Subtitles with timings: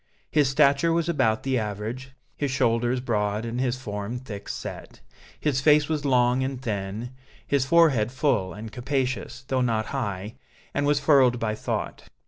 [0.31, 4.99] His stature was about the average, his shoulders broad and his form thick set.
[5.39, 7.11] His face was long and thin,
[7.45, 10.37] his forehead full and capacious, though not high,
[10.73, 12.09] and was furrowed by thought.